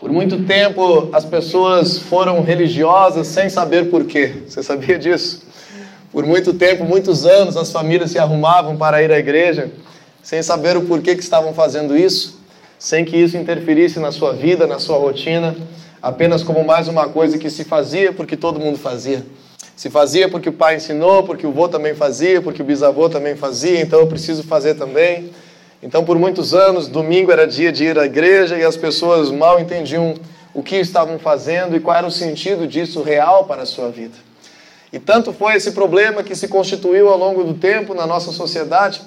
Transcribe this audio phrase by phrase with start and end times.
[0.00, 4.32] Por muito tempo as pessoas foram religiosas sem saber por quê.
[4.46, 5.42] Você sabia disso?
[6.12, 9.70] Por muito tempo, muitos anos, as famílias se arrumavam para ir à igreja
[10.22, 12.38] sem saber o porquê que estavam fazendo isso,
[12.78, 15.56] sem que isso interferisse na sua vida, na sua rotina,
[16.00, 19.24] apenas como mais uma coisa que se fazia porque todo mundo fazia.
[19.74, 23.34] Se fazia porque o pai ensinou, porque o avô também fazia, porque o bisavô também
[23.34, 25.30] fazia, então eu preciso fazer também.
[25.82, 29.60] Então, por muitos anos, domingo era dia de ir à igreja e as pessoas mal
[29.60, 30.14] entendiam
[30.52, 34.16] o que estavam fazendo e qual era o sentido disso real para a sua vida.
[34.92, 39.00] E tanto foi esse problema que se constituiu ao longo do tempo na nossa sociedade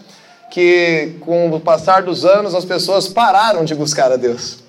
[0.50, 4.60] que, com o passar dos anos, as pessoas pararam de buscar a Deus.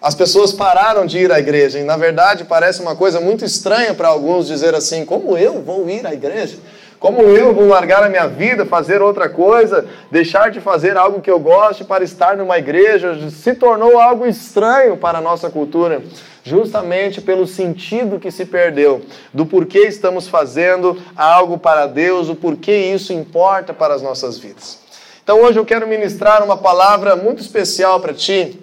[0.00, 1.78] As pessoas pararam de ir à igreja.
[1.78, 5.88] E, na verdade, parece uma coisa muito estranha para alguns dizer assim: como eu vou
[5.88, 6.56] ir à igreja?
[7.02, 11.28] Como eu vou largar a minha vida, fazer outra coisa, deixar de fazer algo que
[11.28, 13.28] eu goste para estar numa igreja?
[13.28, 16.00] Se tornou algo estranho para a nossa cultura,
[16.44, 19.02] justamente pelo sentido que se perdeu
[19.34, 24.78] do porquê estamos fazendo algo para Deus, o porquê isso importa para as nossas vidas.
[25.24, 28.60] Então hoje eu quero ministrar uma palavra muito especial para ti.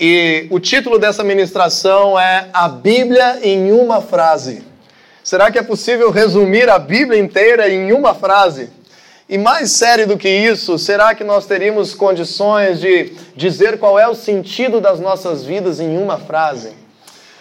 [0.00, 4.67] E o título dessa ministração é A Bíblia em uma frase.
[5.28, 8.70] Será que é possível resumir a Bíblia inteira em uma frase?
[9.28, 14.08] E mais sério do que isso, será que nós teríamos condições de dizer qual é
[14.08, 16.72] o sentido das nossas vidas em uma frase?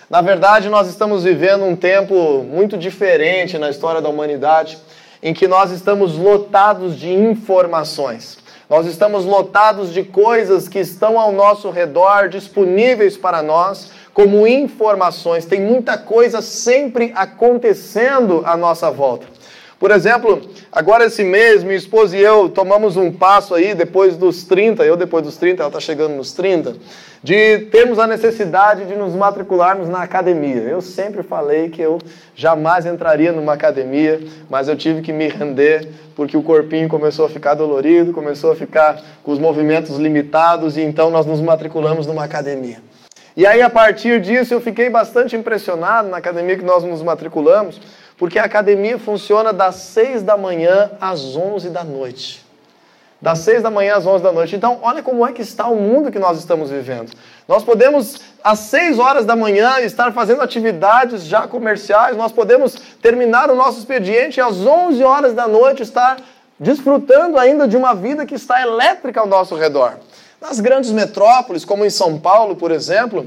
[0.09, 4.77] Na verdade, nós estamos vivendo um tempo muito diferente na história da humanidade,
[5.23, 8.37] em que nós estamos lotados de informações.
[8.69, 15.45] Nós estamos lotados de coisas que estão ao nosso redor, disponíveis para nós, como informações.
[15.45, 19.27] Tem muita coisa sempre acontecendo à nossa volta.
[19.79, 24.43] Por exemplo, agora esse mês, minha esposa e eu tomamos um passo aí, depois dos
[24.43, 26.77] 30, eu depois dos 30, ela está chegando nos 30,
[27.21, 30.63] de termos a necessidade de nos matricularmos na academia.
[30.63, 31.99] Eu sempre falei que eu
[32.33, 37.29] jamais entraria numa academia, mas eu tive que me render porque o corpinho começou a
[37.29, 42.23] ficar dolorido, começou a ficar com os movimentos limitados e então nós nos matriculamos numa
[42.23, 42.81] academia.
[43.37, 47.79] E aí, a partir disso, eu fiquei bastante impressionado na academia que nós nos matriculamos,
[48.17, 52.43] porque a academia funciona das 6 da manhã às 11 da noite.
[53.21, 54.55] Das 6 da manhã às 11 da noite.
[54.55, 57.11] Então, olha como é que está o mundo que nós estamos vivendo.
[57.47, 63.51] Nós podemos, às 6 horas da manhã, estar fazendo atividades já comerciais, nós podemos terminar
[63.51, 66.17] o nosso expediente e às 11 horas da noite estar
[66.59, 69.93] desfrutando ainda de uma vida que está elétrica ao nosso redor.
[70.39, 73.25] Nas grandes metrópoles, como em São Paulo, por exemplo,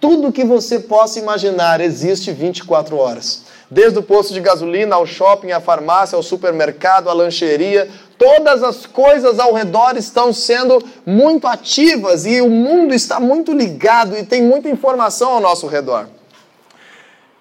[0.00, 3.44] tudo que você possa imaginar existe 24 horas.
[3.68, 8.86] Desde o posto de gasolina, ao shopping, à farmácia, ao supermercado, à lancheria, todas as
[8.86, 14.42] coisas ao redor estão sendo muito ativas e o mundo está muito ligado e tem
[14.42, 16.06] muita informação ao nosso redor.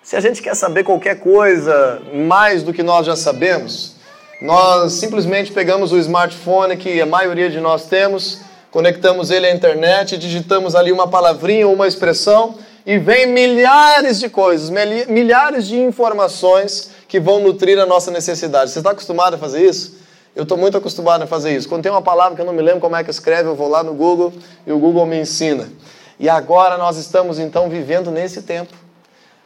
[0.02, 3.98] Se a gente quer saber qualquer coisa mais do que nós já sabemos,
[4.42, 10.18] nós simplesmente pegamos o smartphone que a maioria de nós temos conectamos ele à internet,
[10.18, 12.56] digitamos ali uma palavrinha ou uma expressão
[12.86, 14.70] e vem milhares de coisas,
[15.08, 18.72] milhares de informações que vão nutrir a nossa necessidade.
[18.72, 20.00] Você está acostumado a fazer isso?
[20.36, 21.68] Eu estou muito acostumado a fazer isso.
[21.68, 23.68] Quando tem uma palavra que eu não me lembro como é que escreve, eu vou
[23.68, 24.34] lá no Google
[24.66, 25.70] e o Google me ensina.
[26.18, 28.74] E agora nós estamos então vivendo nesse tempo.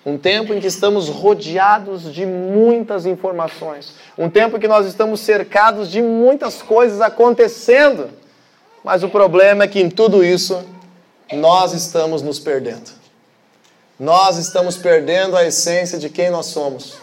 [0.06, 3.96] Um tempo em que estamos rodeados de muitas informações.
[4.16, 8.10] Um tempo em que nós estamos cercados de muitas coisas acontecendo.
[8.86, 10.64] Mas o problema é que em tudo isso
[11.34, 12.92] nós estamos nos perdendo.
[14.00, 16.94] Nós estamos perdendo a essência de quem nós somos.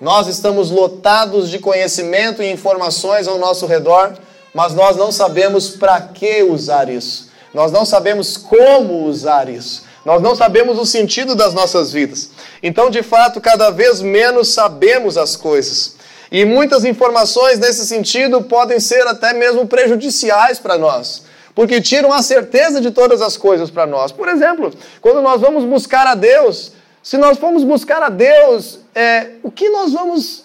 [0.00, 4.16] Nós estamos lotados de conhecimento e informações ao nosso redor,
[4.54, 7.30] mas nós não sabemos para que usar isso.
[7.52, 9.82] Nós não sabemos como usar isso.
[10.04, 12.30] Nós não sabemos o sentido das nossas vidas.
[12.62, 15.93] Então, de fato, cada vez menos sabemos as coisas.
[16.34, 21.22] E muitas informações nesse sentido podem ser até mesmo prejudiciais para nós,
[21.54, 24.10] porque tiram a certeza de todas as coisas para nós.
[24.10, 29.28] Por exemplo, quando nós vamos buscar a Deus, se nós formos buscar a Deus, é,
[29.44, 30.44] o que nós vamos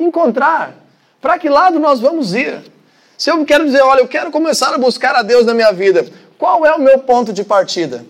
[0.00, 0.72] encontrar?
[1.20, 2.62] Para que lado nós vamos ir?
[3.18, 6.06] Se eu quero dizer, olha, eu quero começar a buscar a Deus na minha vida,
[6.38, 8.06] qual é o meu ponto de partida?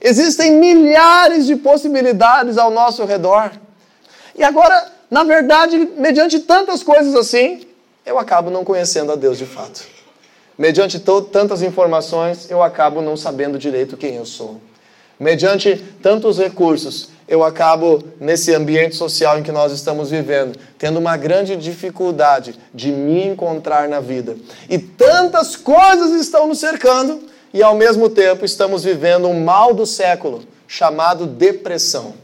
[0.00, 3.50] Existem milhares de possibilidades ao nosso redor.
[4.34, 7.66] E agora, na verdade, mediante tantas coisas assim,
[8.06, 9.82] eu acabo não conhecendo a Deus de fato.
[10.56, 11.00] Mediante
[11.32, 14.60] tantas informações, eu acabo não sabendo direito quem eu sou.
[15.18, 21.16] Mediante tantos recursos, eu acabo, nesse ambiente social em que nós estamos vivendo, tendo uma
[21.16, 24.36] grande dificuldade de me encontrar na vida.
[24.68, 27.22] E tantas coisas estão nos cercando,
[27.52, 32.14] e ao mesmo tempo estamos vivendo um mal do século, chamado depressão.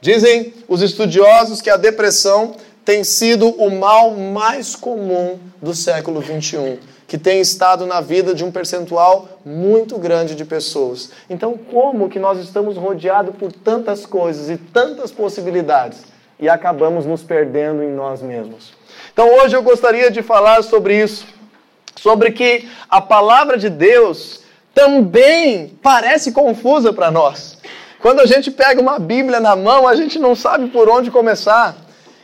[0.00, 2.54] Dizem os estudiosos que a depressão
[2.84, 8.42] tem sido o mal mais comum do século 21, que tem estado na vida de
[8.42, 11.10] um percentual muito grande de pessoas.
[11.28, 15.98] Então, como que nós estamos rodeados por tantas coisas e tantas possibilidades
[16.38, 18.72] e acabamos nos perdendo em nós mesmos?
[19.12, 21.26] Então, hoje eu gostaria de falar sobre isso,
[21.94, 24.40] sobre que a palavra de Deus
[24.72, 27.59] também parece confusa para nós.
[28.00, 31.76] Quando a gente pega uma Bíblia na mão, a gente não sabe por onde começar.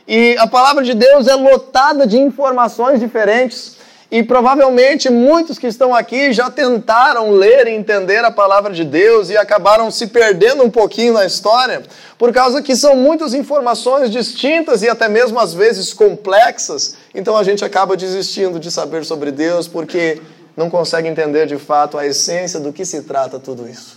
[0.07, 3.77] E a palavra de Deus é lotada de informações diferentes.
[4.09, 9.29] E provavelmente muitos que estão aqui já tentaram ler e entender a palavra de Deus
[9.29, 11.83] e acabaram se perdendo um pouquinho na história,
[12.17, 16.95] por causa que são muitas informações distintas e até mesmo às vezes complexas.
[17.13, 20.21] Então a gente acaba desistindo de saber sobre Deus porque
[20.55, 23.96] não consegue entender de fato a essência do que se trata tudo isso.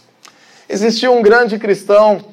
[0.72, 2.24] Existiu um grande cristão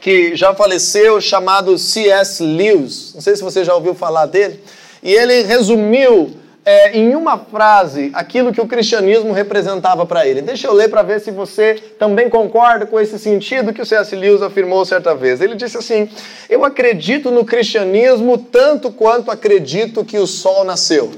[0.00, 2.42] que já faleceu chamado C.S.
[2.42, 3.12] Lewis.
[3.14, 4.60] Não sei se você já ouviu falar dele.
[5.00, 6.32] E ele resumiu
[6.64, 10.42] é, em uma frase aquilo que o cristianismo representava para ele.
[10.42, 14.16] Deixa eu ler para ver se você também concorda com esse sentido que o C.S.
[14.16, 15.40] Lewis afirmou certa vez.
[15.40, 16.08] Ele disse assim:
[16.50, 21.12] Eu acredito no cristianismo tanto quanto acredito que o sol nasceu.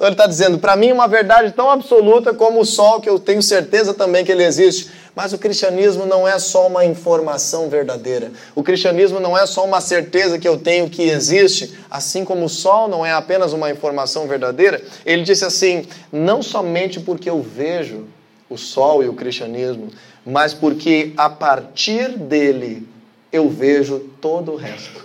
[0.00, 3.18] Então ele está dizendo, para mim, uma verdade tão absoluta como o sol, que eu
[3.18, 4.99] tenho certeza também que ele existe.
[5.14, 8.30] Mas o cristianismo não é só uma informação verdadeira.
[8.54, 12.48] O cristianismo não é só uma certeza que eu tenho que existe, assim como o
[12.48, 14.80] sol não é apenas uma informação verdadeira.
[15.04, 18.06] Ele disse assim: não somente porque eu vejo
[18.48, 19.90] o sol e o cristianismo,
[20.24, 22.86] mas porque a partir dele
[23.32, 25.04] eu vejo todo o resto.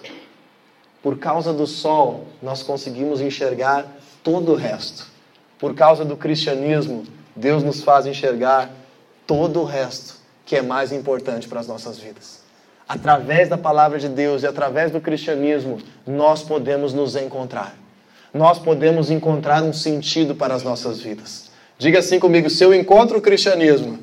[1.01, 3.85] Por causa do sol, nós conseguimos enxergar
[4.23, 5.05] todo o resto.
[5.59, 7.05] Por causa do cristianismo,
[7.35, 8.71] Deus nos faz enxergar
[9.25, 12.43] todo o resto que é mais importante para as nossas vidas.
[12.87, 17.75] Através da palavra de Deus e através do cristianismo, nós podemos nos encontrar.
[18.31, 21.49] Nós podemos encontrar um sentido para as nossas vidas.
[21.79, 23.97] Diga assim comigo: se eu encontro o cristianismo,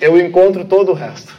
[0.00, 1.32] eu encontro todo o resto.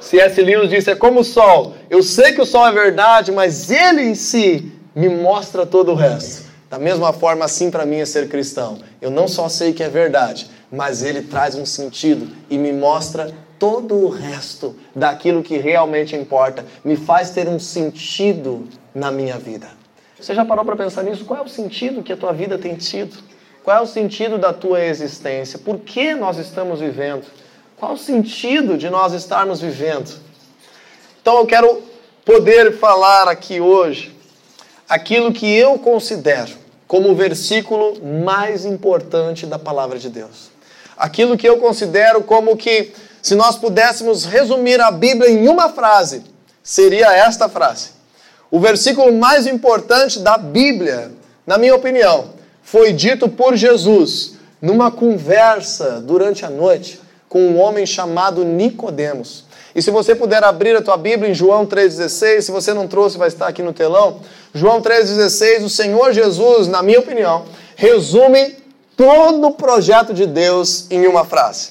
[0.00, 0.40] C.S.
[0.42, 1.74] Lewis disse: é como o sol.
[1.88, 5.94] Eu sei que o sol é verdade, mas ele em si me mostra todo o
[5.94, 6.46] resto.
[6.68, 8.78] Da mesma forma, assim para mim é ser cristão.
[9.00, 13.32] Eu não só sei que é verdade, mas ele traz um sentido e me mostra
[13.58, 16.64] todo o resto daquilo que realmente importa.
[16.84, 19.68] Me faz ter um sentido na minha vida.
[20.18, 21.24] Você já parou para pensar nisso?
[21.24, 23.16] Qual é o sentido que a tua vida tem tido?
[23.62, 25.58] Qual é o sentido da tua existência?
[25.58, 27.26] Por que nós estamos vivendo?
[27.76, 30.10] Qual o sentido de nós estarmos vivendo?
[31.20, 31.82] Então eu quero
[32.24, 34.16] poder falar aqui hoje
[34.88, 36.52] aquilo que eu considero
[36.86, 40.55] como o versículo mais importante da palavra de Deus.
[40.96, 46.22] Aquilo que eu considero como que, se nós pudéssemos resumir a Bíblia em uma frase,
[46.62, 47.90] seria esta frase.
[48.50, 51.12] O versículo mais importante da Bíblia,
[51.46, 52.30] na minha opinião,
[52.62, 59.44] foi dito por Jesus numa conversa durante a noite com um homem chamado Nicodemos.
[59.74, 63.18] E se você puder abrir a tua Bíblia em João 3,16, se você não trouxe,
[63.18, 64.20] vai estar aqui no telão.
[64.54, 67.44] João 3,16, o Senhor Jesus, na minha opinião,
[67.74, 68.56] resume
[68.96, 71.70] todo o projeto de Deus em uma frase.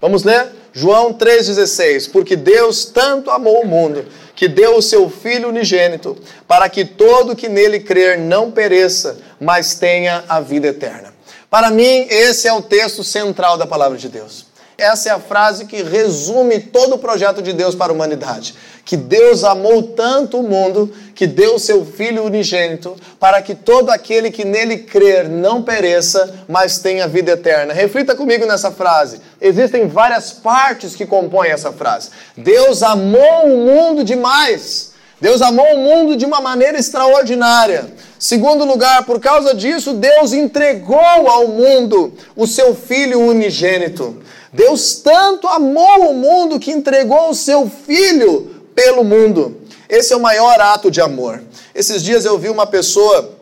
[0.00, 0.48] Vamos ler?
[0.72, 2.10] João 3,16.
[2.10, 7.34] Porque Deus tanto amou o mundo que deu o seu Filho unigênito, para que todo
[7.34, 11.14] que nele crer não pereça, mas tenha a vida eterna.
[11.48, 14.45] Para mim, esse é o texto central da palavra de Deus.
[14.78, 18.54] Essa é a frase que resume todo o projeto de Deus para a humanidade.
[18.84, 24.30] Que Deus amou tanto o mundo que deu seu Filho unigênito para que todo aquele
[24.30, 27.72] que nele crer não pereça, mas tenha vida eterna.
[27.72, 29.20] Reflita comigo nessa frase.
[29.40, 32.10] Existem várias partes que compõem essa frase.
[32.36, 34.95] Deus amou o mundo demais.
[35.20, 37.90] Deus amou o mundo de uma maneira extraordinária.
[38.18, 44.22] Segundo lugar, por causa disso, Deus entregou ao mundo o seu Filho unigênito.
[44.52, 49.60] Deus tanto amou o mundo que entregou o seu filho pelo mundo.
[49.86, 51.42] Esse é o maior ato de amor.
[51.74, 53.36] Esses dias eu vi uma pessoa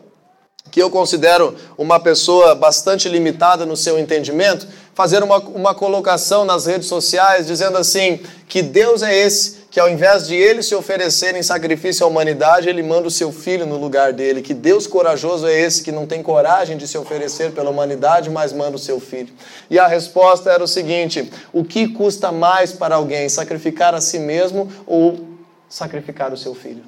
[0.69, 6.65] que eu considero uma pessoa bastante limitada no seu entendimento, fazer uma, uma colocação nas
[6.65, 11.35] redes sociais dizendo assim: que Deus é esse que ao invés de ele se oferecer
[11.35, 14.41] em sacrifício à humanidade, ele manda o seu filho no lugar dele.
[14.41, 18.53] Que Deus corajoso é esse que não tem coragem de se oferecer pela humanidade, mas
[18.53, 19.33] manda o seu filho.
[19.69, 24.19] E a resposta era o seguinte: o que custa mais para alguém, sacrificar a si
[24.19, 25.19] mesmo ou
[25.67, 26.83] sacrificar o seu filho?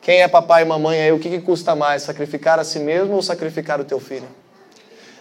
[0.00, 3.14] Quem é papai e mamãe aí, o que, que custa mais, sacrificar a si mesmo
[3.14, 4.28] ou sacrificar o teu filho?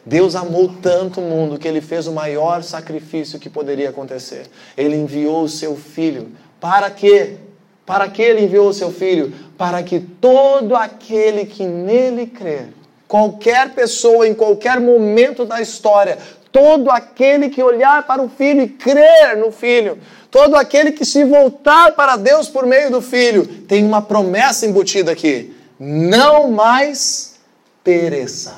[0.05, 4.47] Deus amou tanto o mundo que ele fez o maior sacrifício que poderia acontecer.
[4.77, 6.31] Ele enviou o seu filho.
[6.59, 7.37] Para quê?
[7.85, 9.33] Para que ele enviou o seu filho?
[9.57, 12.67] Para que todo aquele que nele crer,
[13.07, 16.17] qualquer pessoa em qualquer momento da história,
[16.51, 19.97] todo aquele que olhar para o filho e crer no filho,
[20.29, 25.11] todo aquele que se voltar para Deus por meio do filho, tem uma promessa embutida
[25.11, 27.39] aqui: não mais
[27.83, 28.55] pereça,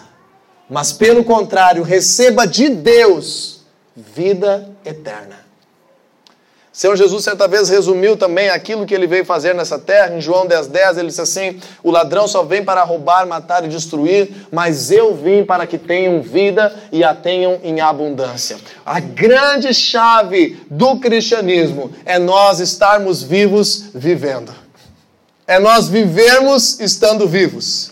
[0.70, 3.62] mas pelo contrário, receba de Deus
[3.96, 5.51] vida eterna.
[6.82, 10.16] Senhor Jesus certa vez resumiu também aquilo que ele veio fazer nessa terra.
[10.16, 13.68] Em João 10,10 10, ele disse assim: O ladrão só vem para roubar, matar e
[13.68, 18.58] destruir, mas eu vim para que tenham vida e a tenham em abundância.
[18.84, 24.52] A grande chave do cristianismo é nós estarmos vivos vivendo.
[25.46, 27.91] É nós vivermos estando vivos.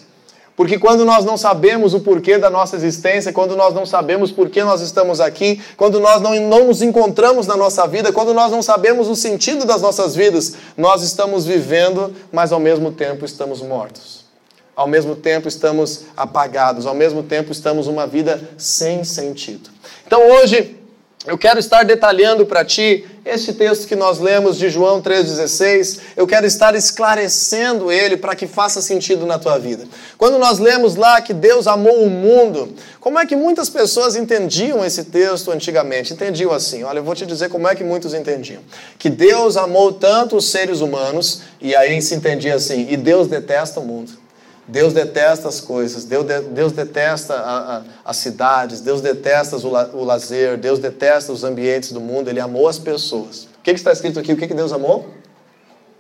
[0.59, 4.49] Porque quando nós não sabemos o porquê da nossa existência, quando nós não sabemos por
[4.49, 8.51] que nós estamos aqui, quando nós não, não nos encontramos na nossa vida, quando nós
[8.51, 13.61] não sabemos o sentido das nossas vidas, nós estamos vivendo, mas ao mesmo tempo estamos
[13.61, 14.25] mortos.
[14.75, 19.69] Ao mesmo tempo estamos apagados, ao mesmo tempo estamos uma vida sem sentido.
[20.05, 20.77] Então hoje
[21.25, 25.99] eu quero estar detalhando para ti este texto que nós lemos de João 3,16.
[26.17, 29.85] Eu quero estar esclarecendo ele para que faça sentido na tua vida.
[30.17, 34.83] Quando nós lemos lá que Deus amou o mundo, como é que muitas pessoas entendiam
[34.83, 36.13] esse texto antigamente?
[36.13, 36.83] Entendiam assim.
[36.83, 38.61] Olha, eu vou te dizer como é que muitos entendiam.
[38.97, 43.79] Que Deus amou tanto os seres humanos, e aí se entendia assim, e Deus detesta
[43.79, 44.28] o mundo.
[44.69, 49.69] Deus detesta as coisas, Deus, de, Deus detesta a, a, as cidades, Deus detesta o,
[49.69, 53.45] la, o, lazer, Deus detesta os ambientes do mundo, Ele amou as pessoas.
[53.45, 54.31] O que, que está escrito aqui?
[54.31, 55.07] O que, que Deus amou?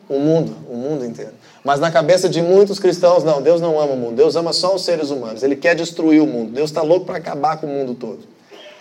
[0.07, 1.33] O mundo, o mundo inteiro.
[1.63, 4.75] Mas na cabeça de muitos cristãos, não, Deus não ama o mundo, Deus ama só
[4.75, 7.69] os seres humanos, Ele quer destruir o mundo, Deus está louco para acabar com o
[7.69, 8.19] mundo todo.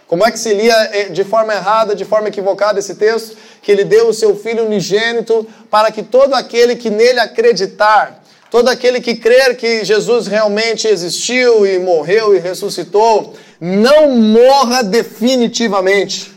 [0.07, 3.37] Como é que se lia eh, de forma errada, de forma equivocada esse texto?
[3.63, 8.18] Que Ele deu o seu Filho unigênito para que todo aquele que nele acreditar,
[8.51, 16.33] Todo aquele que crer que Jesus realmente existiu e morreu e ressuscitou, não morra definitivamente.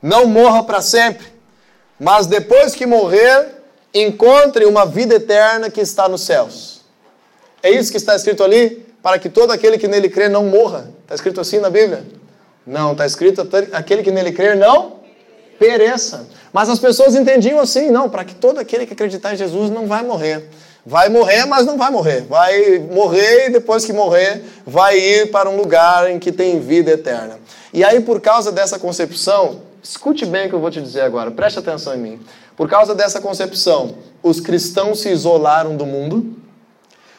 [0.00, 1.26] Não morra para sempre.
[2.00, 3.48] Mas depois que morrer,
[3.92, 6.82] encontre uma vida eterna que está nos céus.
[7.62, 8.86] É isso que está escrito ali?
[9.02, 10.90] Para que todo aquele que nele crer não morra.
[11.02, 12.04] Está escrito assim na Bíblia?
[12.66, 14.98] Não, está escrito aquele que nele crer não
[15.58, 16.26] pereça.
[16.52, 19.86] Mas as pessoas entendiam assim, não, para que todo aquele que acreditar em Jesus não
[19.86, 20.48] vai morrer.
[20.88, 22.22] Vai morrer, mas não vai morrer.
[22.22, 26.92] Vai morrer e depois que morrer, vai ir para um lugar em que tem vida
[26.92, 27.38] eterna.
[27.74, 31.30] E aí, por causa dessa concepção, escute bem o que eu vou te dizer agora,
[31.30, 32.20] preste atenção em mim.
[32.56, 36.34] Por causa dessa concepção, os cristãos se isolaram do mundo.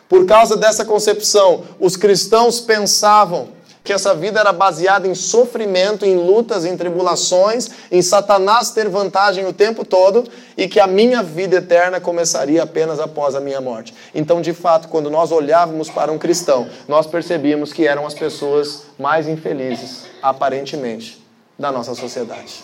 [0.10, 3.50] Por causa dessa concepção, os cristãos pensavam
[3.84, 9.46] que essa vida era baseada em sofrimento, em lutas, em tribulações, em Satanás ter vantagem
[9.46, 10.26] o tempo todo
[10.58, 13.94] e que a minha vida eterna começaria apenas após a minha morte.
[14.14, 18.84] Então, de fato, quando nós olhávamos para um cristão, nós percebíamos que eram as pessoas
[18.98, 21.26] mais infelizes, aparentemente,
[21.58, 22.64] da nossa sociedade.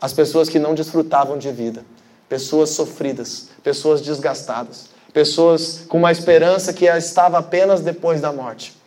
[0.00, 1.84] As pessoas que não desfrutavam de vida,
[2.28, 8.79] pessoas sofridas, pessoas desgastadas, pessoas com uma esperança que estava apenas depois da morte.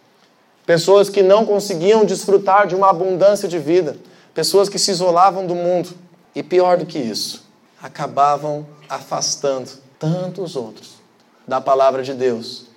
[0.66, 3.98] Pessoas que não conseguiam desfrutar de uma abundância de vida.
[4.34, 5.90] Pessoas que se isolavam do mundo.
[6.36, 7.46] E pior do que isso,
[7.82, 10.94] acabavam afastando tantos outros
[11.48, 12.68] da palavra de Deus.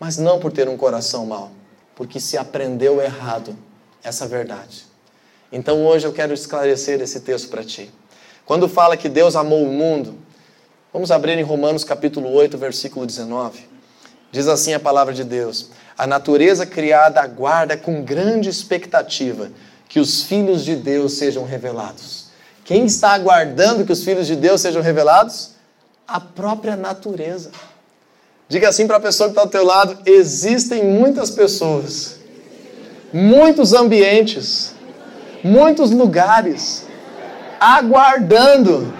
[0.00, 1.52] Mas não por ter um coração mau,
[1.94, 3.56] porque se aprendeu errado
[4.02, 4.84] essa verdade.
[5.52, 7.90] Então hoje eu quero esclarecer esse texto para ti.
[8.44, 10.16] Quando fala que Deus amou o mundo,
[10.92, 13.68] vamos abrir em Romanos capítulo 8, versículo 19.
[14.32, 19.50] Diz assim a palavra de Deus: a natureza criada aguarda com grande expectativa
[19.88, 22.26] que os filhos de Deus sejam revelados.
[22.64, 25.50] Quem está aguardando que os filhos de Deus sejam revelados?
[26.06, 27.50] A própria natureza.
[28.48, 32.16] Diga assim para a pessoa que está ao teu lado: existem muitas pessoas,
[33.12, 34.74] muitos ambientes,
[35.42, 36.84] muitos lugares
[37.60, 38.92] aguardando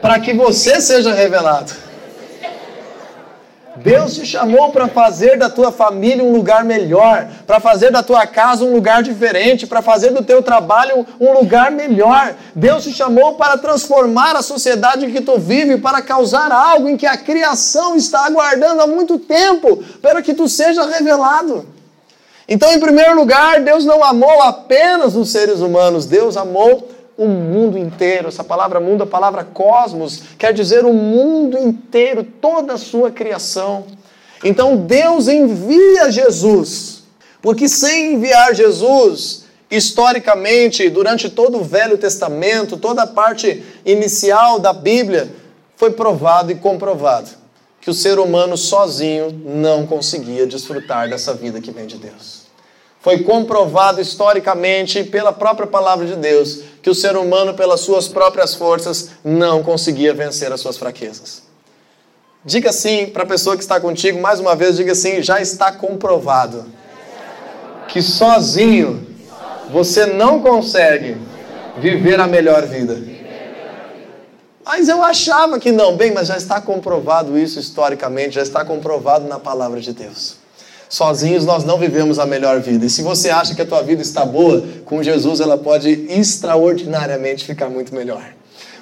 [0.00, 1.87] para que você seja revelado.
[3.82, 8.26] Deus te chamou para fazer da tua família um lugar melhor, para fazer da tua
[8.26, 12.34] casa um lugar diferente, para fazer do teu trabalho um lugar melhor.
[12.54, 16.96] Deus te chamou para transformar a sociedade em que tu vive, para causar algo em
[16.96, 21.66] que a criação está aguardando há muito tempo, para que tu seja revelado.
[22.48, 27.76] Então, em primeiro lugar, Deus não amou apenas os seres humanos, Deus amou o mundo
[27.76, 28.28] inteiro.
[28.28, 33.84] Essa palavra mundo, a palavra cosmos, quer dizer o mundo inteiro, toda a sua criação.
[34.44, 36.98] Então Deus envia Jesus
[37.42, 44.72] Porque sem enviar Jesus, historicamente, durante todo o Velho Testamento, toda a parte inicial da
[44.72, 45.30] Bíblia,
[45.76, 47.30] foi provado e comprovado
[47.80, 52.48] que o ser humano sozinho não conseguia desfrutar dessa vida que vem de Deus.
[53.00, 58.54] Foi comprovado historicamente pela própria palavra de Deus que o ser humano, pelas suas próprias
[58.54, 61.42] forças, não conseguia vencer as suas fraquezas.
[62.44, 65.72] Diga assim para a pessoa que está contigo, mais uma vez, diga assim: já está
[65.72, 66.66] comprovado
[67.88, 69.06] que sozinho
[69.70, 71.16] você não consegue
[71.78, 73.18] viver a melhor vida.
[74.64, 75.96] Mas eu achava que não.
[75.96, 80.36] Bem, mas já está comprovado isso historicamente, já está comprovado na palavra de Deus.
[80.88, 82.86] Sozinhos nós não vivemos a melhor vida.
[82.86, 87.44] E se você acha que a tua vida está boa, com Jesus ela pode extraordinariamente
[87.44, 88.22] ficar muito melhor.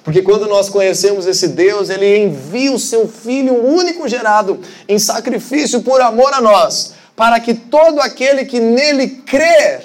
[0.04, 5.82] Porque quando nós conhecemos esse Deus, ele envia o seu Filho único gerado em sacrifício
[5.82, 9.82] por amor a nós, para que todo aquele que nele crer.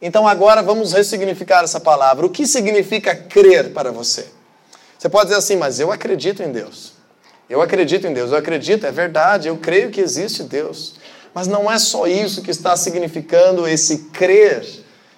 [0.00, 2.24] Então agora vamos ressignificar essa palavra.
[2.24, 4.26] O que significa crer para você?
[4.96, 6.92] Você pode dizer assim, mas eu acredito em Deus.
[7.48, 10.94] Eu acredito em Deus, eu acredito, é verdade, eu creio que existe Deus.
[11.36, 14.66] Mas não é só isso que está significando esse crer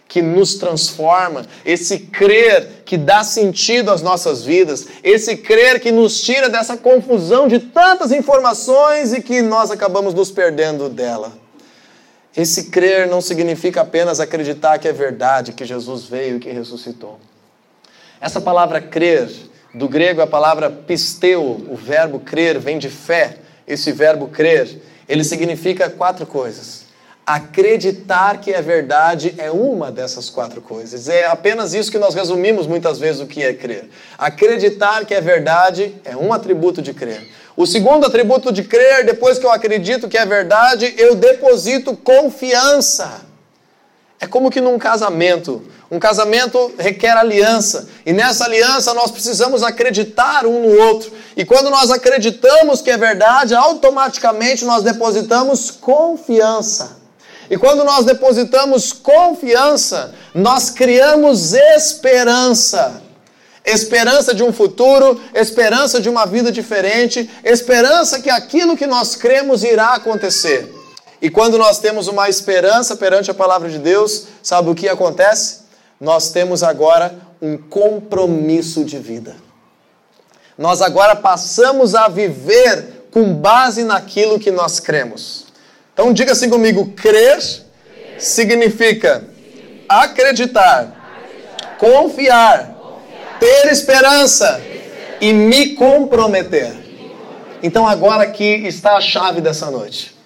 [0.09, 6.21] que nos transforma, esse crer que dá sentido às nossas vidas, esse crer que nos
[6.21, 11.39] tira dessa confusão de tantas informações e que nós acabamos nos perdendo dela.
[12.37, 17.21] Esse crer não significa apenas acreditar que é verdade, que Jesus veio e que ressuscitou.
[18.21, 19.31] Essa palavra crer,
[19.73, 23.37] do grego a palavra pisteu, o verbo crer vem de fé.
[23.69, 26.87] Esse verbo crer, ele significa quatro coisas.
[27.27, 31.09] Acreditar que é verdade é uma dessas quatro coisas.
[31.09, 33.89] É apenas isso que nós resumimos muitas vezes o que é crer.
[34.17, 37.29] Acreditar que é verdade é um atributo de crer.
[37.57, 43.23] O segundo atributo de crer, depois que eu acredito que é verdade, eu deposito confiança.
[44.21, 45.63] É como que num casamento.
[45.91, 47.89] Um casamento requer aliança.
[48.05, 51.13] E nessa aliança nós precisamos acreditar um no outro.
[51.37, 56.99] E quando nós acreditamos que é verdade, automaticamente nós depositamos confiança.
[57.51, 63.01] E quando nós depositamos confiança, nós criamos esperança.
[63.65, 69.63] Esperança de um futuro, esperança de uma vida diferente, esperança que aquilo que nós cremos
[69.63, 70.78] irá acontecer.
[71.21, 75.61] E quando nós temos uma esperança perante a palavra de Deus, sabe o que acontece?
[76.01, 79.37] Nós temos agora um compromisso de vida.
[80.57, 85.47] Nós agora passamos a viver com base naquilo que nós cremos.
[85.93, 87.39] Então diga assim comigo: crer
[88.19, 89.25] significa
[89.89, 92.77] acreditar, confiar,
[93.41, 94.61] ter esperança
[95.21, 96.73] e me comprometer.
[97.63, 100.18] Então agora aqui está a chave dessa noite.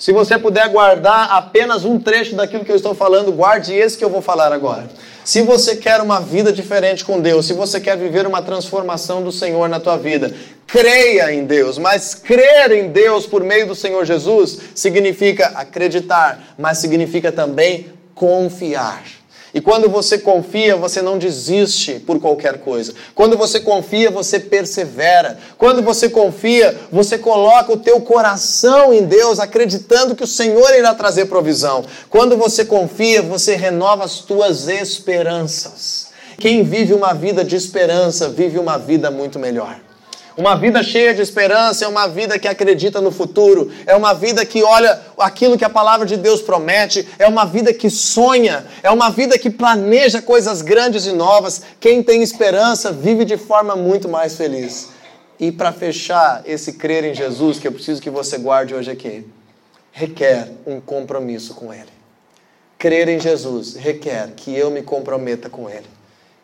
[0.00, 4.04] Se você puder guardar apenas um trecho daquilo que eu estou falando, guarde esse que
[4.04, 4.88] eu vou falar agora.
[5.22, 9.30] Se você quer uma vida diferente com Deus, se você quer viver uma transformação do
[9.30, 10.34] Senhor na tua vida,
[10.66, 11.76] creia em Deus.
[11.76, 19.19] Mas crer em Deus por meio do Senhor Jesus significa acreditar, mas significa também confiar.
[19.52, 22.94] E quando você confia, você não desiste por qualquer coisa.
[23.14, 25.38] Quando você confia, você persevera.
[25.58, 30.94] Quando você confia, você coloca o teu coração em Deus, acreditando que o Senhor irá
[30.94, 31.84] trazer provisão.
[32.08, 36.08] Quando você confia, você renova as tuas esperanças.
[36.38, 39.89] Quem vive uma vida de esperança, vive uma vida muito melhor.
[40.40, 44.42] Uma vida cheia de esperança é uma vida que acredita no futuro, é uma vida
[44.46, 48.90] que olha aquilo que a palavra de Deus promete, é uma vida que sonha, é
[48.90, 51.60] uma vida que planeja coisas grandes e novas.
[51.78, 54.88] Quem tem esperança vive de forma muito mais feliz.
[55.38, 59.26] E para fechar esse crer em Jesus, que eu preciso que você guarde hoje aqui,
[59.92, 61.92] requer um compromisso com Ele.
[62.78, 65.86] Crer em Jesus requer que eu me comprometa com Ele,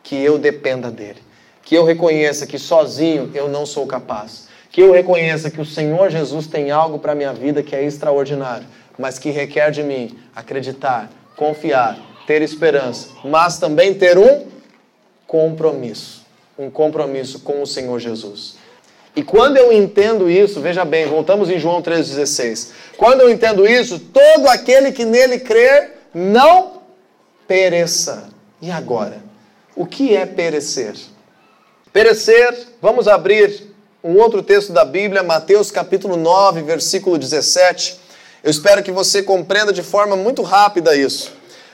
[0.02, 1.24] que eu dependa dele
[1.66, 6.10] que eu reconheça que sozinho eu não sou capaz, que eu reconheça que o Senhor
[6.10, 8.64] Jesus tem algo para a minha vida que é extraordinário,
[8.96, 14.46] mas que requer de mim acreditar, confiar, ter esperança, mas também ter um
[15.26, 16.24] compromisso,
[16.56, 18.58] um compromisso com o Senhor Jesus.
[19.16, 22.70] E quando eu entendo isso, veja bem, voltamos em João 3,16.
[22.96, 26.82] Quando eu entendo isso, todo aquele que nele crer não
[27.48, 28.28] pereça.
[28.62, 29.16] E agora?
[29.74, 30.94] O que é perecer?
[31.96, 37.98] Perecer, vamos abrir um outro texto da Bíblia, Mateus capítulo 9, versículo 17.
[38.44, 41.32] Eu espero que você compreenda de forma muito rápida isso.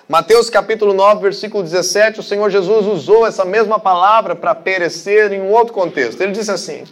[0.09, 5.41] Mateus capítulo 9, versículo 17, o Senhor Jesus usou essa mesma palavra para perecer em
[5.41, 6.21] um outro contexto.
[6.21, 6.85] Ele disse assim: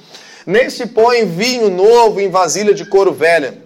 [0.45, 3.59] Nem se põe vinho novo em vasilha de couro velha.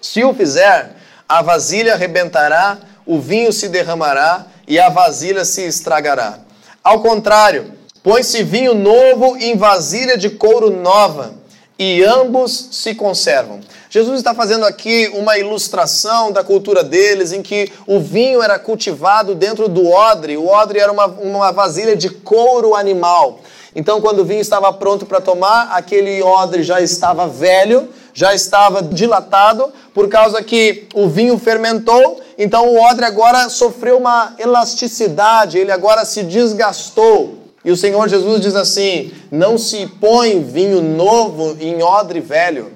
[0.00, 0.94] Se o fizer,
[1.28, 6.38] A vasilha arrebentará, o vinho se derramará e a vasilha se estragará.
[6.84, 11.32] Ao contrário, põe-se vinho novo em vasilha de couro nova,
[11.78, 13.60] e ambos se conservam.
[13.88, 19.34] Jesus está fazendo aqui uma ilustração da cultura deles, em que o vinho era cultivado
[19.34, 20.36] dentro do odre.
[20.36, 23.40] O odre era uma, uma vasilha de couro animal.
[23.74, 28.82] Então, quando o vinho estava pronto para tomar, aquele odre já estava velho, já estava
[28.82, 32.20] dilatado, por causa que o vinho fermentou.
[32.38, 37.43] Então, o odre agora sofreu uma elasticidade, ele agora se desgastou.
[37.64, 42.72] E o Senhor Jesus diz assim: não se põe vinho novo em odre velho.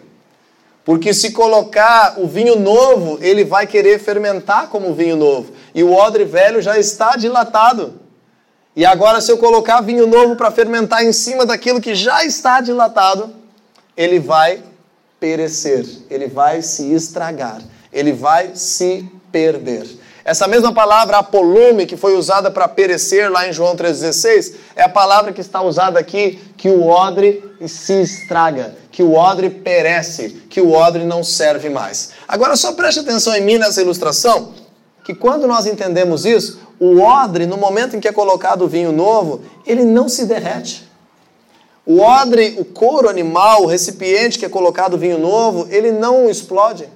[0.84, 5.52] Porque se colocar o vinho novo, ele vai querer fermentar como vinho novo.
[5.74, 8.00] E o odre velho já está dilatado.
[8.74, 12.60] E agora, se eu colocar vinho novo para fermentar em cima daquilo que já está
[12.62, 13.34] dilatado,
[13.94, 14.62] ele vai
[15.20, 17.60] perecer, ele vai se estragar,
[17.92, 19.86] ele vai se perder.
[20.28, 24.88] Essa mesma palavra apolume que foi usada para perecer lá em João 3,16 é a
[24.88, 30.60] palavra que está usada aqui que o odre se estraga, que o odre perece, que
[30.60, 32.10] o odre não serve mais.
[32.28, 34.52] Agora só preste atenção em mim nessa ilustração,
[35.02, 38.92] que quando nós entendemos isso, o odre, no momento em que é colocado o vinho
[38.92, 40.86] novo, ele não se derrete.
[41.86, 46.28] O odre, o couro animal, o recipiente que é colocado o vinho novo, ele não
[46.28, 46.86] explode.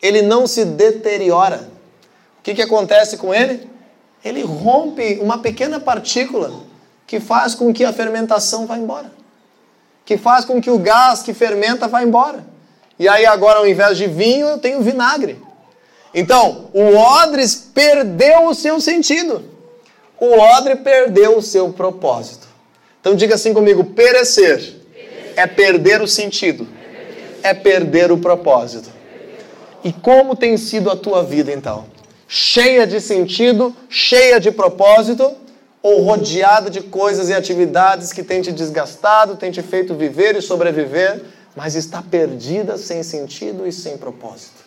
[0.00, 1.71] Ele não se deteriora.
[2.42, 3.70] O que, que acontece com ele?
[4.24, 6.52] Ele rompe uma pequena partícula
[7.06, 9.12] que faz com que a fermentação vá embora.
[10.04, 12.44] Que faz com que o gás que fermenta vá embora.
[12.98, 15.40] E aí agora, ao invés de vinho, eu tenho vinagre.
[16.12, 19.44] Então, o odres perdeu o seu sentido.
[20.18, 22.48] O odre perdeu o seu propósito.
[23.00, 24.80] Então diga assim comigo: perecer
[25.36, 26.66] é perder o sentido,
[27.40, 28.90] é perder o propósito.
[29.84, 31.91] E como tem sido a tua vida então?
[32.34, 35.32] Cheia de sentido, cheia de propósito,
[35.82, 40.40] ou rodeada de coisas e atividades que têm te desgastado, têm te feito viver e
[40.40, 41.22] sobreviver,
[41.54, 44.64] mas está perdida, sem sentido e sem propósito?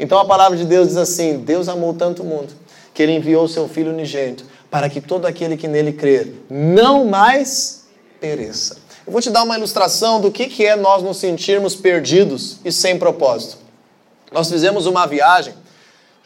[0.00, 2.52] Então a palavra de Deus diz assim: Deus amou tanto o mundo
[2.92, 7.86] que ele enviou seu Filho unigênito para que todo aquele que nele crer não mais
[8.20, 8.78] pereça.
[9.06, 12.72] Eu vou te dar uma ilustração do que, que é nós nos sentirmos perdidos e
[12.72, 13.58] sem propósito.
[14.32, 15.54] Nós fizemos uma viagem,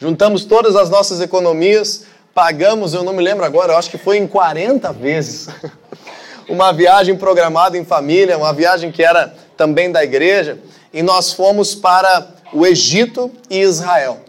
[0.03, 2.03] juntamos todas as nossas economias,
[2.35, 5.47] pagamos, eu não me lembro agora, eu acho que foi em 40 vezes.
[6.49, 10.59] uma viagem programada em família, uma viagem que era também da igreja,
[10.93, 14.19] e nós fomos para o Egito e Israel.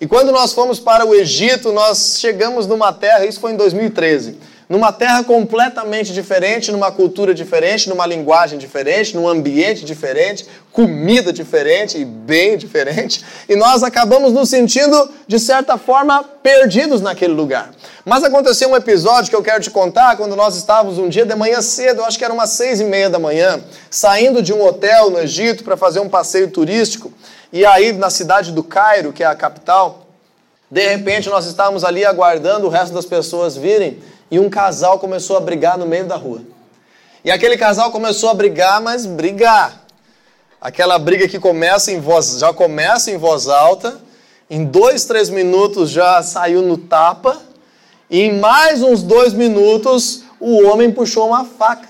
[0.00, 4.38] E quando nós fomos para o Egito, nós chegamos numa terra, isso foi em 2013,
[4.68, 11.98] numa terra completamente diferente, numa cultura diferente, numa linguagem diferente, num ambiente diferente, comida diferente
[11.98, 17.70] e bem diferente, e nós acabamos nos sentindo, de certa forma, perdidos naquele lugar.
[18.04, 21.34] Mas aconteceu um episódio que eu quero te contar quando nós estávamos um dia de
[21.34, 24.64] manhã cedo, eu acho que era umas seis e meia da manhã, saindo de um
[24.64, 27.12] hotel no Egito para fazer um passeio turístico.
[27.52, 30.06] E aí, na cidade do Cairo, que é a capital,
[30.70, 33.98] de repente nós estávamos ali aguardando o resto das pessoas virem
[34.30, 36.42] e um casal começou a brigar no meio da rua.
[37.24, 39.84] E aquele casal começou a brigar, mas brigar.
[40.60, 44.00] Aquela briga que começa em voz, já começa em voz alta,
[44.48, 47.40] em dois, três minutos já saiu no tapa,
[48.08, 51.88] e em mais uns dois minutos o homem puxou uma faca.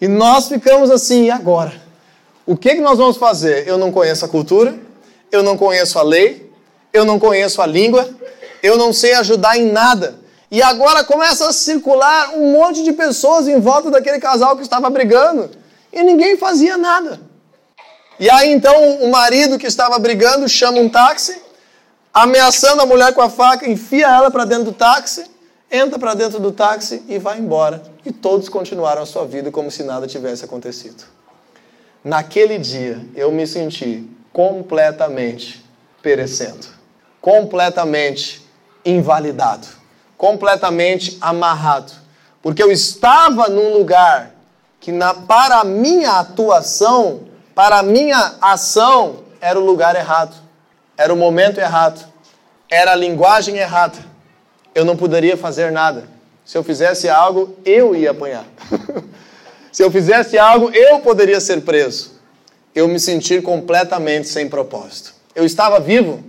[0.00, 1.72] E nós ficamos assim, e agora?
[2.46, 3.68] O que, que nós vamos fazer?
[3.68, 4.74] Eu não conheço a cultura,
[5.30, 6.50] eu não conheço a lei,
[6.92, 8.08] eu não conheço a língua,
[8.62, 10.18] eu não sei ajudar em nada.
[10.50, 14.90] E agora começa a circular um monte de pessoas em volta daquele casal que estava
[14.90, 15.50] brigando
[15.92, 17.20] e ninguém fazia nada.
[18.18, 21.40] E aí então o marido que estava brigando chama um táxi,
[22.12, 25.24] ameaçando a mulher com a faca, enfia ela para dentro do táxi,
[25.70, 27.82] entra para dentro do táxi e vai embora.
[28.04, 31.04] E todos continuaram a sua vida como se nada tivesse acontecido.
[32.02, 35.64] Naquele dia eu me senti completamente
[36.02, 36.66] perecendo,
[37.20, 38.44] completamente
[38.84, 39.79] invalidado,
[40.20, 41.92] completamente amarrado,
[42.42, 44.34] porque eu estava num lugar
[44.78, 47.22] que na, para a minha atuação,
[47.54, 50.36] para a minha ação, era o lugar errado,
[50.94, 52.06] era o momento errado,
[52.68, 53.96] era a linguagem errada.
[54.74, 56.04] Eu não poderia fazer nada.
[56.44, 58.44] Se eu fizesse algo, eu ia apanhar.
[59.72, 62.20] Se eu fizesse algo, eu poderia ser preso.
[62.74, 65.14] Eu me sentir completamente sem propósito.
[65.34, 66.22] Eu estava vivo?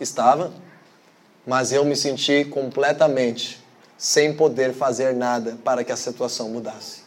[0.00, 0.65] Estava.
[1.46, 3.64] Mas eu me senti completamente
[3.96, 7.02] sem poder fazer nada para que a situação mudasse.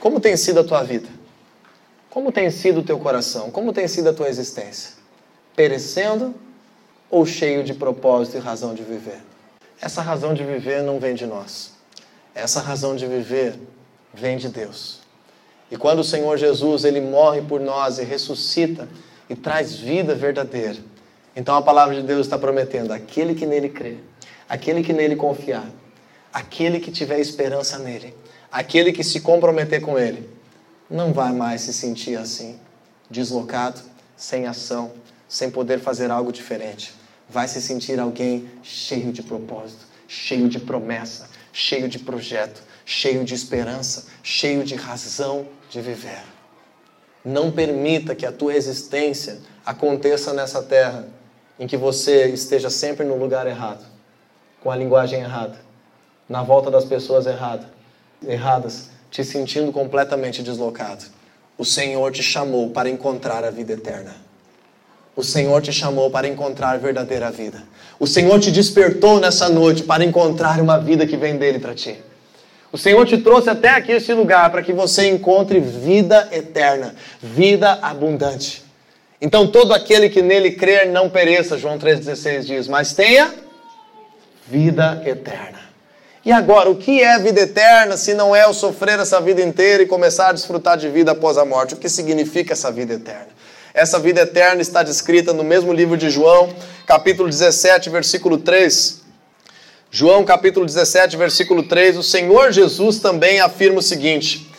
[0.00, 1.08] Como tem sido a tua vida?
[2.10, 3.50] Como tem sido o teu coração?
[3.50, 4.92] Como tem sido a tua existência?
[5.54, 6.34] Perecendo
[7.10, 9.20] ou cheio de propósito e razão de viver?
[9.80, 11.72] Essa razão de viver não vem de nós.
[12.34, 13.58] Essa razão de viver
[14.14, 15.00] vem de Deus.
[15.70, 18.88] E quando o Senhor Jesus ele morre por nós e ressuscita
[19.28, 20.78] e traz vida verdadeira,
[21.34, 23.96] então a palavra de Deus está prometendo: aquele que nele crê,
[24.48, 25.66] aquele que nele confiar,
[26.32, 28.14] aquele que tiver esperança nele,
[28.50, 30.28] aquele que se comprometer com ele,
[30.90, 32.58] não vai mais se sentir assim,
[33.08, 33.80] deslocado,
[34.16, 34.92] sem ação,
[35.26, 36.94] sem poder fazer algo diferente.
[37.28, 43.34] Vai se sentir alguém cheio de propósito, cheio de promessa, cheio de projeto, cheio de
[43.34, 46.22] esperança, cheio de razão de viver.
[47.24, 51.08] Não permita que a tua existência aconteça nessa terra
[51.58, 53.84] em que você esteja sempre no lugar errado,
[54.62, 55.56] com a linguagem errada,
[56.28, 57.68] na volta das pessoas errada,
[58.26, 61.04] erradas, te sentindo completamente deslocado.
[61.58, 64.14] O Senhor te chamou para encontrar a vida eterna.
[65.14, 67.62] O Senhor te chamou para encontrar a verdadeira vida.
[68.00, 71.98] O Senhor te despertou nessa noite para encontrar uma vida que vem dele para ti.
[72.72, 77.78] O Senhor te trouxe até aqui esse lugar para que você encontre vida eterna, vida
[77.82, 78.61] abundante.
[79.22, 83.32] Então todo aquele que nele crer não pereça, João 3,16 diz, mas tenha
[84.48, 85.60] vida eterna.
[86.24, 89.84] E agora, o que é vida eterna se não é o sofrer essa vida inteira
[89.84, 91.74] e começar a desfrutar de vida após a morte?
[91.74, 93.28] O que significa essa vida eterna?
[93.72, 96.52] Essa vida eterna está descrita no mesmo livro de João,
[96.84, 99.02] capítulo 17, versículo 3.
[99.88, 101.96] João, capítulo 17, versículo 3.
[101.96, 104.50] O Senhor Jesus também afirma o seguinte: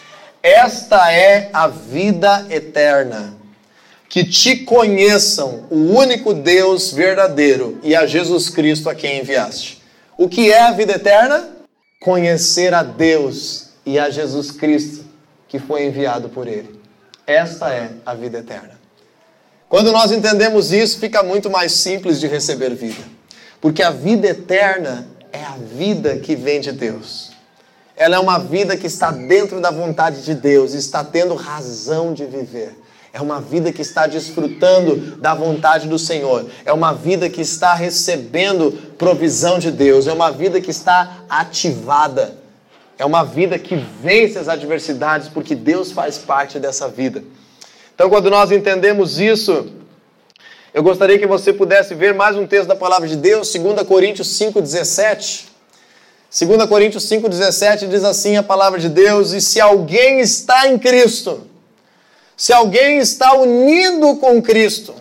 [0.41, 3.43] Esta é a vida eterna,
[4.13, 9.82] que te conheçam o único Deus verdadeiro e a Jesus Cristo a quem enviaste.
[10.15, 11.49] O que é a vida eterna?
[11.99, 15.04] Conhecer a Deus e a Jesus Cristo
[15.47, 16.80] que foi enviado por Ele.
[17.26, 18.80] Esta é a vida eterna.
[19.67, 23.04] Quando nós entendemos isso, fica muito mais simples de receber vida.
[23.60, 27.32] Porque a vida eterna é a vida que vem de Deus.
[27.95, 32.26] Ela é uma vida que está dentro da vontade de Deus, está tendo razão de
[32.26, 32.84] viver.
[33.13, 36.47] É uma vida que está desfrutando da vontade do Senhor.
[36.65, 40.08] É uma vida que está recebendo provisão de Deus.
[40.08, 42.36] É uma vida que está ativada.
[42.97, 47.23] É uma vida que vence as adversidades porque Deus faz parte dessa vida.
[47.93, 49.67] Então, quando nós entendemos isso,
[50.73, 54.28] eu gostaria que você pudesse ver mais um texto da palavra de Deus, 2 Coríntios
[54.39, 55.43] 5,17.
[56.47, 61.53] 2 Coríntios 5,17 diz assim a palavra de Deus: E se alguém está em Cristo,
[62.36, 64.96] se alguém está unido com Cristo,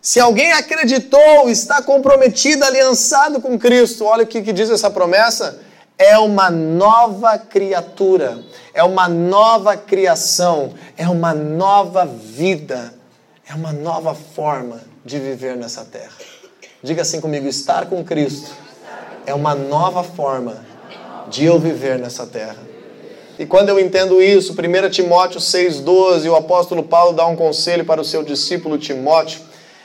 [0.00, 5.60] se alguém acreditou, está comprometido, aliançado com Cristo, olha o que, que diz essa promessa:
[5.96, 8.42] é uma nova criatura,
[8.74, 12.92] é uma nova criação, é uma nova vida,
[13.48, 16.12] é uma nova forma de viver nessa terra.
[16.82, 18.50] Diga assim comigo: estar com Cristo
[19.24, 20.64] é uma nova forma
[21.28, 22.56] de eu viver nessa terra.
[23.42, 28.00] E quando eu entendo isso, 1 Timóteo 6,12, o apóstolo Paulo dá um conselho para
[28.00, 29.40] o seu discípulo Timóteo,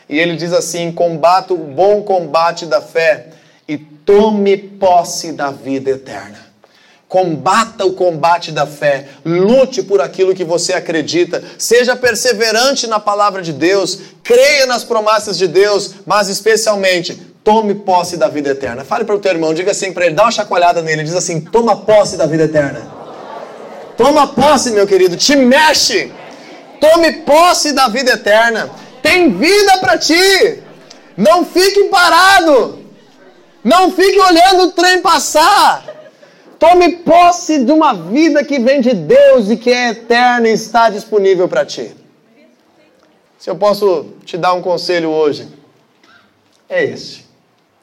[0.07, 3.29] e ele diz assim: combata o bom combate da fé
[3.67, 6.37] e tome posse da vida eterna.
[7.07, 13.41] Combata o combate da fé, lute por aquilo que você acredita, seja perseverante na palavra
[13.41, 18.85] de Deus, creia nas promessas de Deus, mas especialmente tome posse da vida eterna.
[18.85, 21.41] Fale para o teu irmão, diga assim para ele, dá uma chacoalhada nele, diz assim:
[21.41, 23.06] toma posse da vida eterna.
[23.97, 26.11] Toma posse, meu querido, te mexe.
[26.79, 28.69] Tome posse da vida eterna.
[29.01, 30.63] Tem vida para ti.
[31.17, 32.85] Não fique parado.
[33.63, 35.83] Não fique olhando o trem passar.
[36.59, 40.89] Tome posse de uma vida que vem de Deus e que é eterna e está
[40.89, 41.95] disponível para ti.
[43.37, 45.47] Se eu posso te dar um conselho hoje,
[46.69, 47.25] é esse.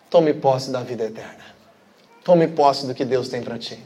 [0.08, 1.44] Tome posse da vida eterna.
[2.24, 3.78] Tome posse do que Deus tem para ti.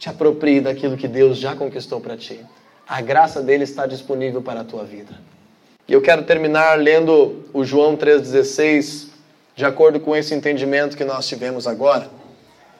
[0.00, 2.40] Te aproprie daquilo que Deus já conquistou para ti.
[2.88, 5.12] A graça dele está disponível para a tua vida.
[5.86, 9.08] E eu quero terminar lendo o João 3,16,
[9.54, 12.08] de acordo com esse entendimento que nós tivemos agora.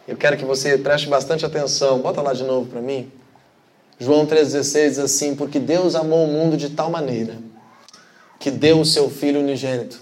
[0.09, 1.99] Eu quero que você preste bastante atenção.
[1.99, 3.13] Bota lá de novo para mim.
[3.99, 7.35] João 3,16 diz assim: Porque Deus amou o mundo de tal maneira
[8.39, 10.01] que deu o seu Filho unigênito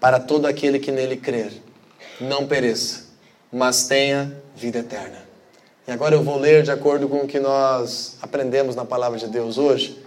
[0.00, 1.52] para todo aquele que nele crer,
[2.20, 3.04] não pereça,
[3.52, 5.21] mas tenha vida eterna.
[5.86, 9.26] E agora eu vou ler de acordo com o que nós aprendemos na palavra de
[9.26, 10.00] Deus hoje,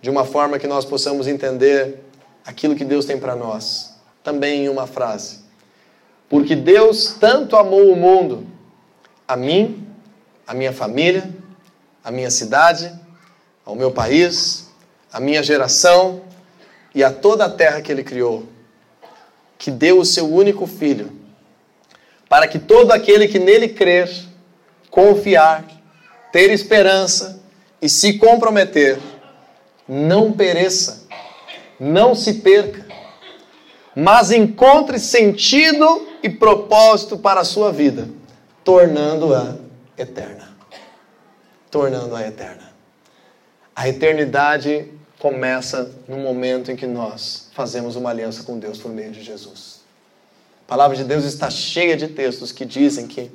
[0.00, 2.00] de uma forma que nós possamos entender
[2.44, 3.96] aquilo que Deus tem para nós.
[4.22, 5.40] Também em uma frase.
[6.28, 8.46] Porque Deus tanto amou o mundo,
[9.26, 9.86] a mim,
[10.46, 11.28] a minha família,
[12.04, 12.92] a minha cidade,
[13.64, 14.68] ao meu país,
[15.12, 16.20] a minha geração
[16.94, 18.44] e a toda a terra que ele criou,
[19.58, 21.10] que deu o seu único filho,
[22.28, 24.08] para que todo aquele que nele crer,
[24.96, 25.62] confiar,
[26.32, 27.38] ter esperança
[27.82, 28.98] e se comprometer,
[29.86, 31.06] não pereça,
[31.78, 32.86] não se perca,
[33.94, 38.08] mas encontre sentido e propósito para a sua vida,
[38.64, 39.56] tornando-a
[39.98, 40.56] eterna.
[41.70, 42.72] Tornando-a eterna.
[43.74, 49.12] A eternidade começa no momento em que nós fazemos uma aliança com Deus por meio
[49.12, 49.82] de Jesus.
[50.64, 53.30] A palavra de Deus está cheia de textos que dizem que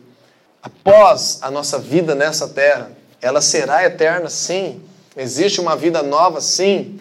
[0.62, 4.82] após a nossa vida nessa terra, ela será eterna, sim.
[5.16, 7.00] Existe uma vida nova, sim,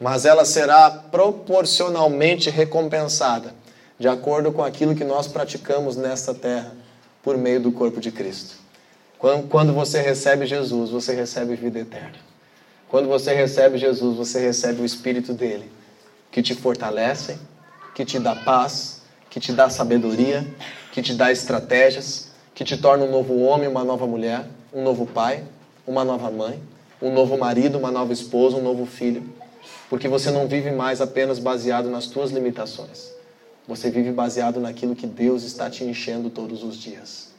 [0.00, 3.54] mas ela será proporcionalmente recompensada
[3.98, 6.72] de acordo com aquilo que nós praticamos nesta terra
[7.22, 8.54] por meio do corpo de Cristo.
[9.18, 12.16] Quando você recebe Jesus, você recebe vida eterna.
[12.88, 15.70] Quando você recebe Jesus, você recebe o Espírito dele,
[16.32, 17.38] que te fortalece,
[17.94, 20.46] que te dá paz, que te dá sabedoria,
[20.90, 22.29] que te dá estratégias,
[22.60, 25.42] que te torna um novo homem, uma nova mulher, um novo pai,
[25.86, 26.60] uma nova mãe,
[27.00, 29.40] um novo marido, uma nova esposa, um novo filho
[29.90, 33.10] porque você não vive mais apenas baseado nas tuas limitações.
[33.66, 37.30] Você vive baseado naquilo que Deus está te enchendo todos os dias.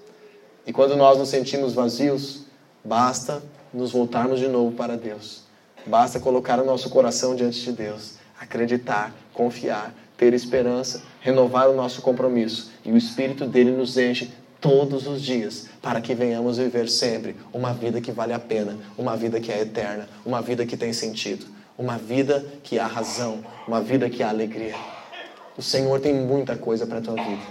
[0.67, 2.43] E quando nós nos sentimos vazios,
[2.83, 3.41] basta
[3.73, 5.43] nos voltarmos de novo para Deus.
[5.85, 12.01] Basta colocar o nosso coração diante de Deus, acreditar, confiar, ter esperança, renovar o nosso
[12.01, 12.69] compromisso.
[12.83, 14.29] E o Espírito dele nos enche
[14.61, 19.17] todos os dias, para que venhamos viver sempre uma vida que vale a pena, uma
[19.17, 21.45] vida que é eterna, uma vida que tem sentido.
[21.77, 24.75] Uma vida que há razão, uma vida que há alegria.
[25.57, 27.41] O Senhor tem muita coisa para a tua vida,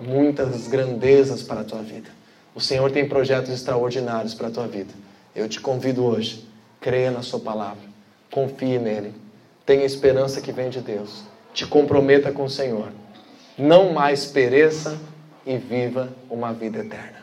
[0.00, 2.08] muitas grandezas para a tua vida.
[2.54, 4.92] O Senhor tem projetos extraordinários para a tua vida.
[5.34, 6.46] Eu te convido hoje,
[6.80, 7.82] creia na Sua palavra,
[8.30, 9.12] confie nele,
[9.66, 12.92] tenha esperança que vem de Deus, te comprometa com o Senhor.
[13.58, 14.96] Não mais pereça
[15.50, 17.19] e viva uma vida eterna.